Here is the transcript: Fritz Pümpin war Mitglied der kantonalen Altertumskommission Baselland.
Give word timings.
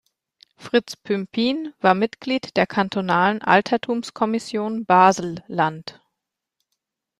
Fritz 0.55 0.95
Pümpin 0.97 1.75
war 1.79 1.93
Mitglied 1.93 2.57
der 2.57 2.65
kantonalen 2.65 3.43
Altertumskommission 3.43 4.83
Baselland. 4.85 6.01